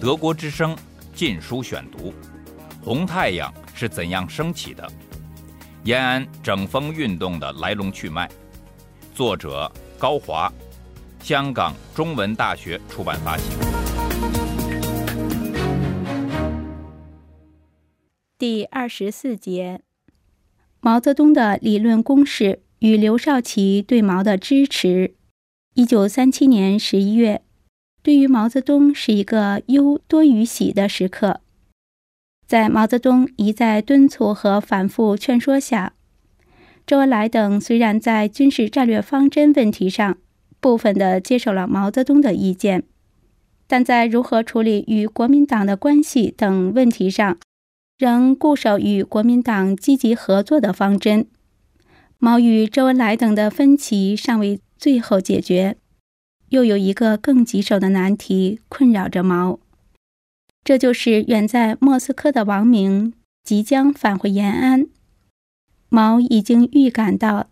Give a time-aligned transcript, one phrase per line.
[0.00, 0.74] 德国之声
[1.14, 2.10] 《禁书选读》：
[2.84, 4.86] 红太阳是怎样升起的？
[5.84, 8.28] 延安整风运动的来龙去脉。
[9.14, 10.52] 作者高华，
[11.20, 13.44] 香港中文大学出版发行。
[18.36, 19.82] 第二十四节：
[20.80, 25.14] 毛泽东的理论公式与刘少奇对毛的支持。
[25.74, 27.42] 一九三七年十一月。
[28.02, 31.40] 对于毛泽东是一个忧多于喜的时刻，
[32.48, 35.94] 在毛泽东一再敦促和反复劝说下，
[36.84, 40.18] 周恩来等虽然在军事战略方针问题上
[40.60, 42.82] 部分的接受了毛泽东的意见，
[43.68, 47.38] 但在如何处理与国民党的关系等问题上，
[47.98, 51.28] 仍固守与国民党积极合作的方针。
[52.18, 55.76] 毛与周恩来等的分歧尚未最后解决。
[56.52, 59.58] 又有一个更棘手的难题困扰着毛，
[60.62, 64.86] 这就是远在莫斯科的王明即将返回延安。
[65.88, 67.48] 毛已经预感到，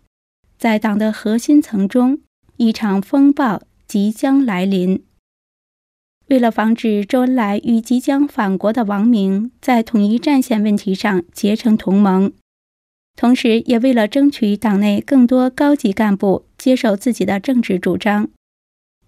[0.59, 2.19] 在党的核心层中，
[2.57, 5.03] 一场风暴即将来临。
[6.27, 12.31] 为了防止周恩来与即将返国的王明在统一战线问题上结成同盟，
[13.15, 18.29] 同时也为了争取党内更多高级干部接受自己的政治主张。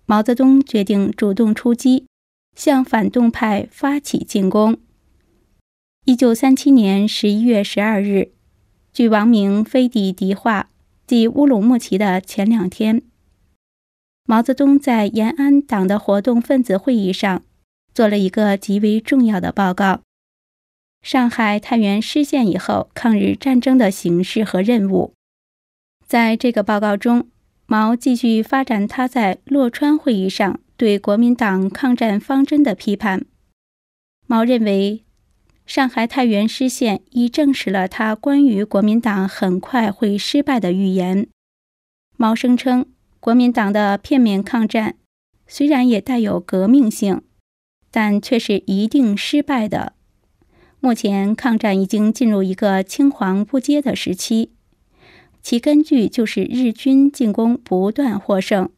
[0.06, 2.08] 毛泽东决定主动出击，
[2.58, 4.78] 向反动派发起进攻。
[6.04, 8.34] 一九三七年十一月十二日，
[8.92, 10.70] 距王明飞抵迪化
[11.08, 13.02] 即乌鲁木齐的前两天，
[14.26, 17.42] 毛泽东在延安党的活动分子会议上
[17.94, 20.02] 做了一个极为重要的报告：
[21.02, 25.14] 上海、太原失陷以后抗日战争的形势和任务。
[26.06, 27.30] 在这个报告中。
[27.74, 33.26] 毛继续发展他在洛川会议上对国民党抗战方针的批判。
[34.28, 35.04] 毛认为，
[35.66, 41.28] 上海太原失陷已证实了他关于国民党很快会失败的预言。
[42.16, 42.86] 毛声称，
[43.20, 44.98] 国民党的片面抗战
[45.48, 47.24] 虽然也带有革命性，
[47.90, 49.94] 但却是一定失败的。
[50.80, 54.52] 目前，抗战已经进入一个青黄不接的时期。
[55.44, 58.70] 其根据就是日军进攻不断获胜。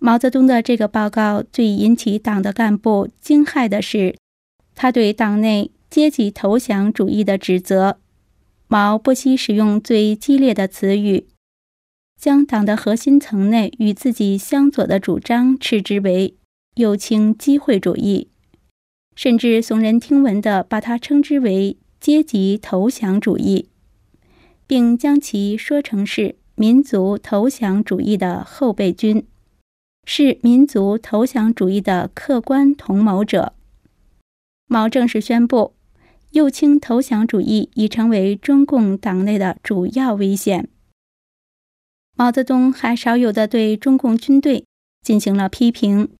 [0.00, 4.16] 毛泽东的这个报告最引起党的干部惊骇的是，
[4.74, 7.98] 他对党内阶级投降主义的指责。
[8.66, 11.26] 毛不惜使用最激烈的词语，
[12.16, 16.36] 将党的核心层内与自己相左的主张斥之为
[16.76, 18.28] 右倾机会主义，
[19.16, 23.69] 甚至耸人听闻地把它称之为阶级投降主义。
[24.70, 29.26] 并将其说成是民族投降主义的后备军，
[30.04, 33.54] 是民族投降主义的客观同谋者。
[34.68, 35.74] 毛正式宣布，
[36.30, 40.68] 右倾投降主义已成为中共党内的主要危险。
[42.16, 44.64] 毛泽东还少有的对中共军队
[45.02, 46.10] 进行了批评。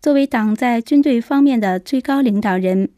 [0.00, 2.88] 作为党在军队方面的最高领导人。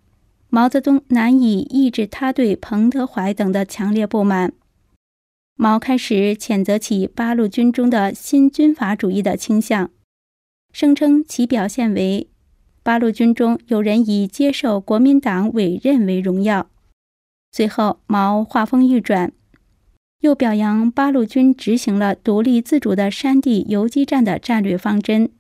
[0.55, 4.53] 毛泽东难以抑制他对彭德怀等的强烈不满。
[5.57, 9.89] 毛开始谴责起八路军中的新军阀主义的倾向，
[10.71, 12.29] 声称其表现为
[12.83, 16.69] 八路军中有人以接受国民党委任为荣耀。
[17.51, 19.33] 随后，毛话锋一转，
[20.21, 25.31] 又表扬八路军执行了独立自主的山地游击战的战略方针。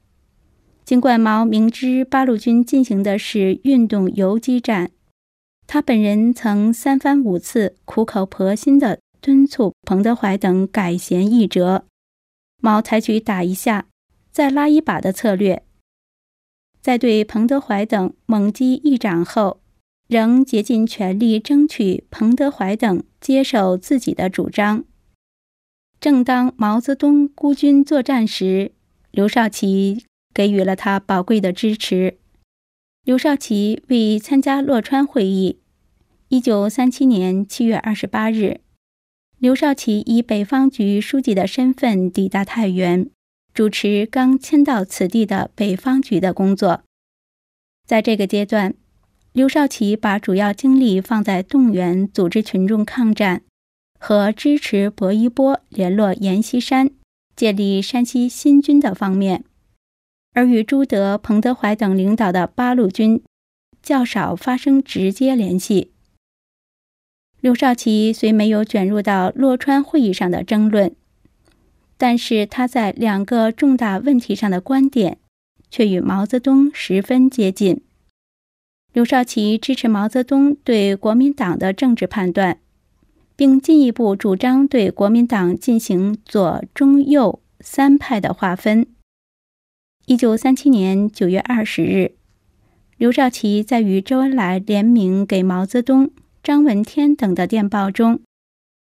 [0.87, 4.91] 尽管毛明知八路军进行的是运动游击战。
[5.73, 11.87] 他本人曾三番五次苦口婆心地敦促彭德怀等改弦易辙，
[12.61, 13.87] 毛采取打一下
[14.31, 15.63] 再拉一把的策略，
[16.83, 19.63] 在对彭德怀等猛击一掌后，
[20.09, 24.85] 仍竭尽全力争取彭德怀等接受自己的主张。
[25.99, 28.73] 正当毛泽东孤军作战时，
[29.11, 30.05] 刘少奇
[30.35, 32.19] 给予了他宝贵的支持。
[33.05, 35.61] 刘少奇为参加洛川会议。
[36.33, 38.63] 一九三七年七月二十八日，
[39.39, 43.11] 刘少奇以北方局书记的身份抵达太原，
[43.53, 46.85] 主持刚迁到此地的北方局的工作。
[47.87, 48.73] 在这个阶段，
[49.35, 53.43] 刘少奇把主要精力放在动员、组织群众抗战
[54.01, 56.89] 和支持薄一波联络阎锡山、
[57.37, 59.45] 建立山西新军的方面。
[60.33, 63.23] 而与朱德、彭德怀等领导的八路军
[63.83, 65.92] 较少发生直接联系。
[67.43, 70.95] 刘少奇虽没有卷入到洛川会议上的争论，
[71.99, 75.19] 但是他在两个重大问题上的观点
[75.69, 77.81] 却与毛泽东十分接近。
[78.93, 82.59] 刘少奇支持毛泽东对国民党的政治判断，
[83.35, 88.87] 并进一步主张对国民党进行左、中、右三派的划分。
[90.07, 92.13] 一九三七年九月二十日，
[92.97, 96.11] 刘少奇在与周恩来联名给毛泽东、
[96.43, 98.21] 张闻天等的电报中，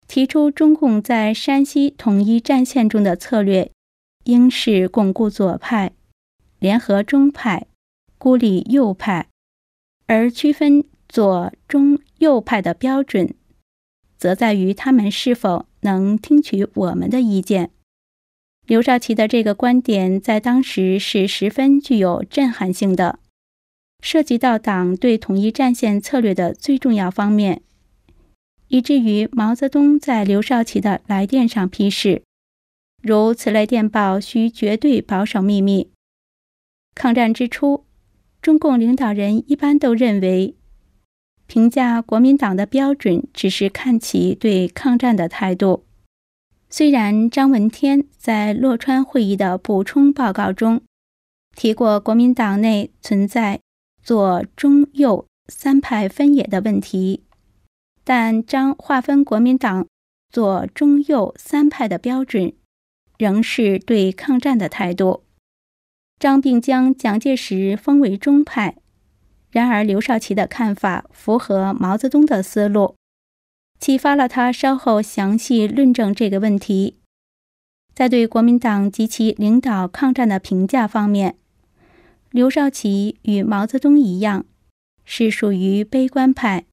[0.07, 3.69] 提出中共在山西统一战线中的策略，
[4.23, 5.91] 应是巩固左派，
[6.57, 7.67] 联合中派，
[8.17, 9.27] 孤立右派。
[10.07, 13.35] 而区分左、中、右派的标准，
[14.17, 17.71] 则在于他们是否能听取我们的意见。
[18.65, 23.19] 刘少奇的这个观点在当时是十分具有震撼性的，
[24.01, 27.61] 涉及到党对统一战线策略的最重要方面，
[28.67, 32.23] 以至于毛泽东在刘少奇的来电上批示
[33.03, 35.91] ：“如此类电报需绝对保守秘密。”
[36.95, 37.85] 抗战之初。
[38.41, 40.55] 中共领导人一般都认为，
[41.45, 45.83] 评价国民党的标准只是看其对抗战的态度。
[46.69, 50.81] 虽然张闻天在洛川会议的补充报告中
[51.53, 53.59] 提过国民党内存在
[54.09, 57.25] 左、中、右三派分野的问题，
[58.03, 59.85] 但张划分国民党
[60.31, 62.51] 左、中、右三派的标准，
[63.19, 65.25] 仍是对抗战的态度。
[66.19, 68.77] 张并将蒋介石封为中派，
[69.51, 72.95] 然而刘少奇的看法符合毛泽东的思路，
[73.79, 76.97] 启发了他稍后详细论证这个问题。
[77.93, 81.35] 在对国民党及其领导抗战的评价方面，
[82.31, 84.45] 刘少奇与毛泽东一样，
[85.03, 86.65] 是属于悲观派，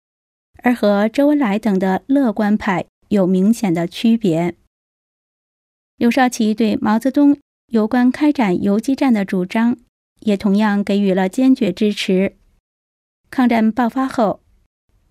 [0.63, 4.55] 而和周恩来等的乐观派有明显的区别。
[5.97, 7.39] 刘少奇对毛泽东。
[7.73, 9.77] 有关开展游击战的主张，
[10.21, 12.37] 也同样给予了坚决支持。
[13.29, 14.39] 抗战爆发后，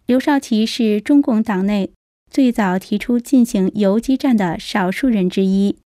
[0.06, 1.92] 刘少奇是中共党内
[2.32, 5.78] 最早提出进行游击战的少数人之一。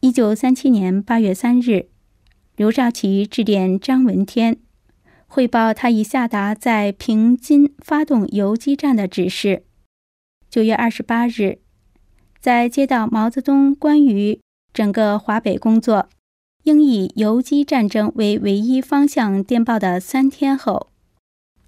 [0.00, 1.90] 一九三七年八月三日，
[2.56, 4.58] 刘少奇致电张闻天，
[5.26, 9.64] 汇报他已下达在平津发动游击战的指示。
[10.48, 11.58] 九月二十八日，
[12.38, 14.40] 在接到毛泽东关于
[14.72, 16.08] 整个华北工作
[16.62, 19.42] 应以游击战争为唯一方向。
[19.42, 20.92] 电报的三天后，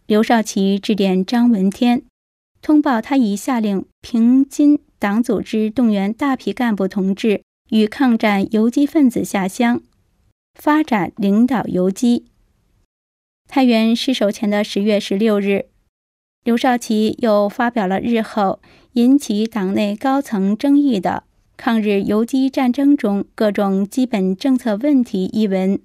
[0.06, 2.04] 刘少奇致电张闻天，
[2.62, 9.82] 通报他已下令平津党组织动员大批干部同志与抗战游击分子下乡，
[10.56, 12.24] 发展领导游击。
[13.46, 15.66] 太原失守前的十月十六日，
[16.42, 18.60] 刘少奇又发表了日后
[18.94, 21.24] 引起党内高层争议的。
[21.58, 25.80] 抗日游击战争中各种基本政策问题一文。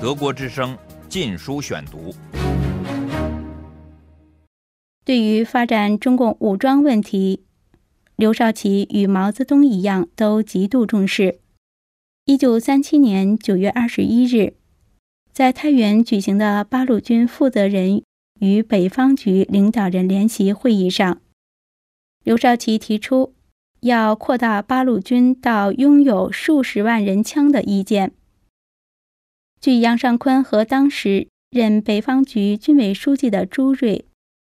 [0.00, 0.76] 德国之声
[1.08, 2.14] 禁书选读。
[5.04, 7.44] 对于发展中共武装问题，
[8.16, 11.38] 刘少奇与毛泽东一样都极度重视。
[12.28, 14.54] 一九三七年九月二十一日，
[15.32, 18.02] 在太原举行的八路军负责人
[18.40, 21.20] 与北方局领导人联席会议上。
[22.24, 23.32] 刘少奇提出
[23.82, 28.10] 要扩大八路军到拥有数十万人枪的意见。
[29.60, 34.04] 据杨尚昆和当时任北方局军委书记的朱瑞，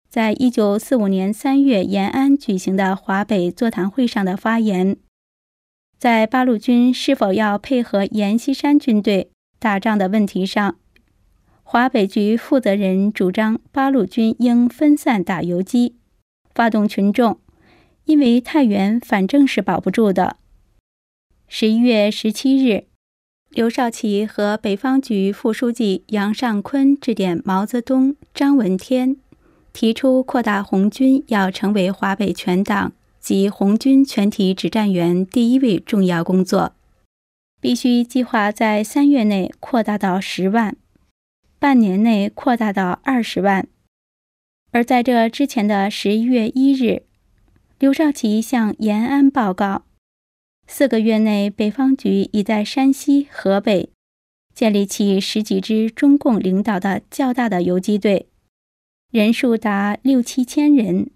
[0.08, 4.96] 在一九四五年三月延安举行的华北座谈会上的发言，
[5.98, 10.76] 在八路军是否要配合阎锡山军队打仗的问题上，
[11.62, 15.96] 华北局负责人主张八路军应分散打游击，
[16.54, 17.40] 发动群众。
[18.04, 20.36] 因为太原反正是保不住的。
[21.48, 22.84] 十一月十七日，
[23.50, 29.16] 刘少奇和北方局副书记杨尚昆致电毛泽东、张闻天，
[29.72, 32.92] 提出扩大红军要成为华北全党
[33.26, 36.76] 及红军全体指战员第一位重要工作，
[37.60, 40.76] 必须计划在三月内扩大到十万，
[41.58, 43.66] 半年内扩大到二十万。
[44.70, 47.02] 而在这之前的十一月一日。
[47.80, 49.82] 刘少奇向延安报告，
[50.68, 53.90] 四个月内，北方局已在山西、河北
[54.54, 58.28] 建立起十几支中共领导的较大的游击队，
[59.10, 61.10] 人数达六七千人。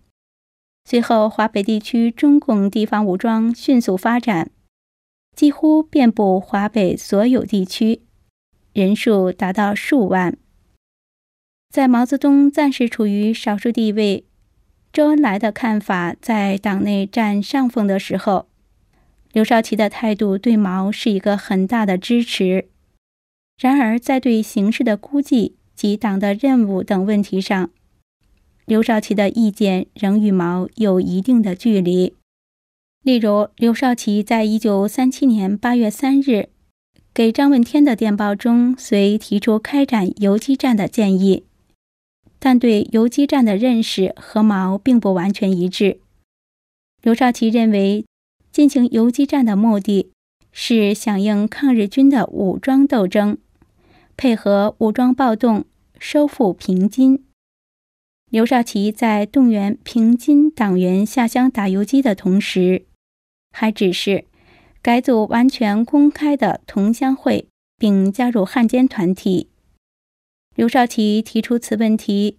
[0.85, 4.51] 随后，华北地区中共地方武装迅速发展，
[5.37, 8.03] 几乎遍布华北所有地区，
[8.73, 10.37] 人数达到数万。
[11.71, 14.25] 在毛泽东暂时处于少数地位。
[14.93, 18.49] 周恩来的看法在党内占上风的时候，
[19.33, 22.69] 刘少奇的态度对毛是一个很大的支持。
[23.57, 27.71] 然而，在对形势的估计及党的任务等问题上，
[28.71, 32.15] 刘少奇的意见仍与毛有一定的距离。
[33.03, 36.51] 例如，刘少奇在一九三七年八月三日
[37.13, 41.43] 给张闻天的电报中，虽提出开展游击战的建议，
[42.39, 45.99] 但对游击战的认识和毛并不完全一致。
[47.03, 48.05] 刘少奇认为。
[48.53, 50.11] 进行游击战的目的
[50.51, 53.39] 是响应抗日军的武装斗争，
[54.17, 55.65] 配合武装暴动
[56.01, 57.25] 收复平津。
[58.31, 62.85] 刘少奇在动员平津党员下乡打游击的同时，
[63.51, 64.25] 还指示
[64.81, 69.49] 改组完全公开的同乡会，并加入汉奸团体。
[70.55, 72.39] 刘少奇提出此问题，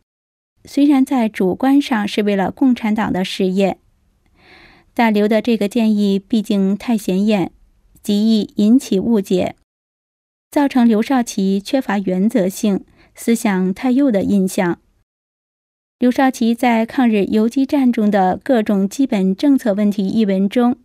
[0.64, 3.78] 虽然在主观上是为了共产党的事业。
[4.94, 7.52] 但刘的这个建议毕竟太显眼，
[8.02, 9.58] 极易引起误解，
[10.50, 14.80] 造成刘少奇缺乏原则性、思想太右的印象。
[16.02, 20.78] 刘少奇在《抗日游击战中的各种基本政策问题》一文中，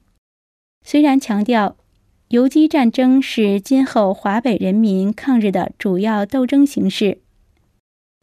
[0.84, 1.78] 虽然强调
[2.28, 7.20] 游击战争是今后华北人民抗日的主要斗争形式，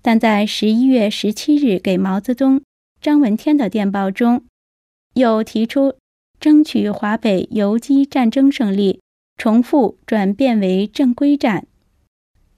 [0.03, 2.61] 但在十一月十七日给毛泽东、
[3.01, 4.43] 张闻天的电报中。
[5.15, 5.95] 又提出
[6.39, 8.99] 争取华北游击战争胜利，
[9.35, 11.65] 重复转变为正规战，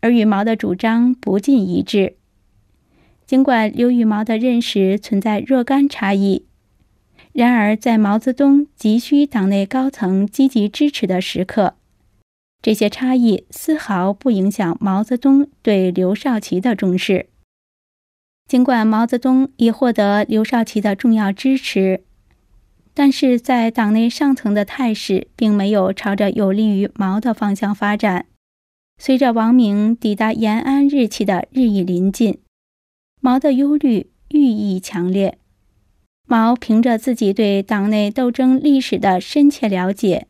[0.02, 2.18] 而与毛的主张不尽一致。
[3.26, 6.46] 尽管刘羽毛的认识存在若干差异，
[7.34, 11.76] 然而在毛泽东急需党内高层积极支持的时刻，
[12.62, 17.28] 这些差异丝毫不影响毛泽东对刘少奇的重视。
[18.48, 22.02] 尽管毛泽东已获得刘少奇的重要支持。
[22.98, 28.28] 但是在党内上层的态势并没有朝着有利于毛的方向发展。
[28.98, 32.38] 随着王明抵达延安日期的日益临近，
[33.26, 35.40] 毛的忧虑寓意强烈。
[36.28, 40.28] 毛凭着自己对党内斗争历史的深切了解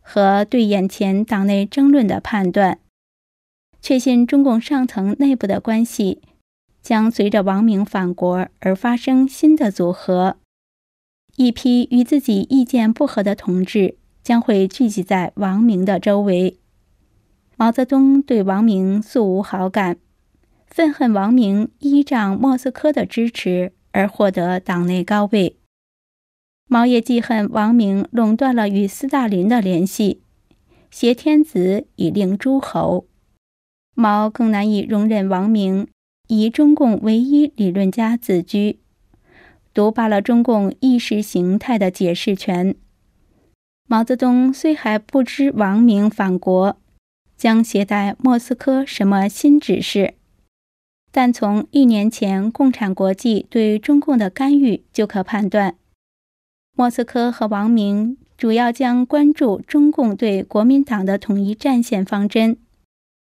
[0.00, 2.78] 和对眼前党内争论的判断，
[3.82, 6.22] 确信中共上层内部的关系
[6.80, 10.36] 将随着王明返国而发生新的组合。
[11.34, 16.56] 一批与自己意见不合的同志将会聚集在王明的周围。
[17.56, 19.96] 毛泽东对王明素无好感，
[20.70, 25.56] 愤恨王明依仗莫斯科的支持而获得党内高位。
[26.66, 30.22] 毛也记恨王明垄断了与斯大林的联系，
[30.90, 33.06] 挟天子以令诸侯。
[33.94, 35.88] 毛更难以容忍王明
[36.28, 38.78] 以中共唯一理论家自居。
[39.74, 42.74] 独霸了中共意识形态的解释权。
[43.86, 46.78] 毛泽东虽还不知王明返国
[47.36, 50.14] 将携带莫斯科什么新指示，
[51.10, 55.76] 但从一年前共产国际对中共的干预就可判断，
[56.76, 62.58] 莫斯科和王明主要将关注中共对国民党的统一战线方针，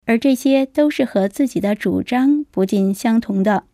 [0.07, 3.65] 而这些都是和自己的主张不尽相同的。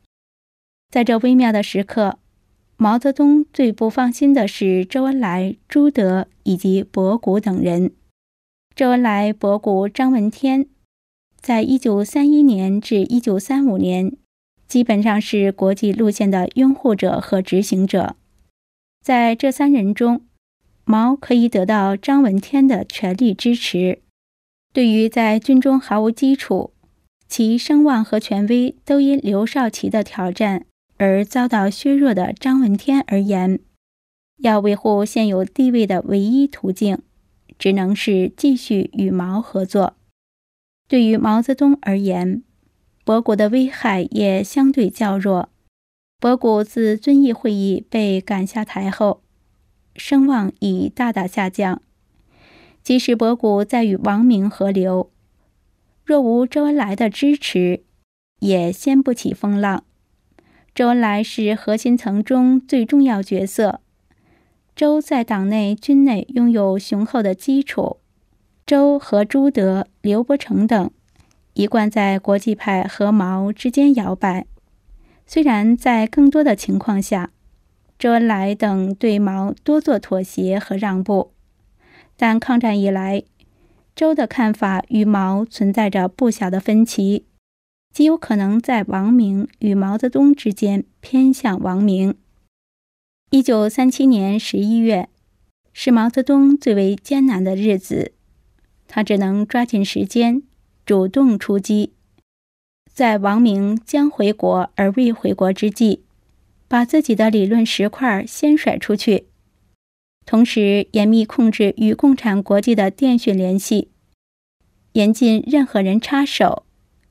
[0.90, 2.18] 在这微妙的时刻。
[2.82, 7.92] 毛泽东最不放心的是周恩来、朱德以及博古等人。
[8.74, 10.66] 周恩来、博古、张闻天，
[11.42, 14.12] 在一九三一年至一九三五年，
[14.68, 18.16] 基本上是国际路线的拥护者和执行者。
[19.02, 20.22] 在这三人中，
[20.84, 24.00] 毛可以得到张闻天的全力支持。
[24.72, 26.72] 对于在军中毫无基础、
[27.28, 30.66] 其声望和权威都因刘少奇的挑战。
[31.02, 33.58] 而遭到削弱的张闻天而言，
[34.42, 36.98] 要维护现有地位的唯一途径，
[37.58, 39.94] 只能是继续与毛合作。
[40.90, 42.42] 对于毛泽东而言，
[43.04, 45.48] 博古的危害也相对较弱。
[46.18, 49.22] 博古自遵义会议被赶下台后，
[49.94, 51.80] 声望已大大下降。
[52.82, 55.12] 即使博古再与王明合流，
[56.04, 57.84] 若无周恩来的支持，
[58.40, 59.84] 也掀不起风浪。
[60.74, 63.80] 周恩来是核心层中最重要角色。
[64.74, 67.99] 周在党内、军内拥有雄厚的基础。
[68.70, 70.92] 周和朱德、刘伯承等
[71.54, 74.46] 一贯在国际派和毛之间摇摆。
[75.26, 77.32] 虽然在更多的情况下，
[77.98, 81.32] 周恩来等对毛多做妥协和让步，
[82.16, 83.24] 但抗战以来，
[83.96, 87.26] 周的看法与毛存在着不小的分歧。
[87.92, 92.14] 极有可能在王明与毛泽东之间偏向王明。
[93.30, 95.08] 一九三七年十一月，
[95.72, 98.12] 是毛泽东最为艰难的日子，
[98.92, 100.42] 他只能抓紧时间，
[100.84, 101.92] 主动出击，
[102.92, 106.02] 在王明将回国而未回国之际，
[106.66, 109.26] 把自己的理论石块先甩出去，
[110.26, 113.90] 同时严密控制与共产国际的电讯联系，
[114.94, 116.64] 严禁任何人插手，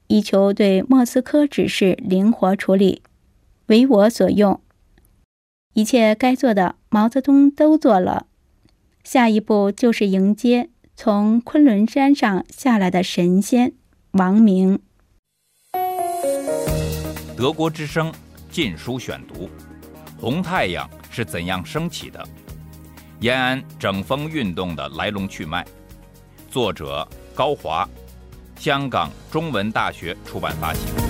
[0.07, 3.01] 以求对莫斯科指示灵活处理，
[3.67, 4.59] 为我所用。
[5.74, 8.25] 一切该做的，毛泽东都做了。
[9.05, 10.69] 下一步就是迎接
[11.01, 13.72] 从昆仑山上下来的神仙
[14.12, 14.82] 王明。
[17.38, 18.12] 德国之声
[18.51, 19.46] 《禁书选读》：
[20.20, 22.22] 红太阳是怎样升起的？
[23.22, 25.65] 延安整风运动的来龙去脉。
[26.51, 27.88] 作者高华，
[28.58, 31.08] 香港中文大学出版发行。